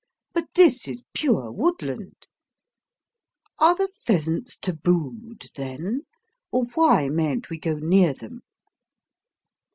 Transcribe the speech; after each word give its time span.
But 0.33 0.45
this 0.55 0.87
is 0.87 1.03
pure 1.13 1.51
woodland. 1.51 2.27
Are 3.59 3.75
the 3.75 3.87
pheasants 3.87 4.57
tabooed, 4.57 5.51
then? 5.55 6.07
or 6.51 6.65
why 6.73 7.07
mayn't 7.07 7.51
we 7.51 7.59
go 7.59 7.75
near 7.75 8.11
them?" 8.15 8.41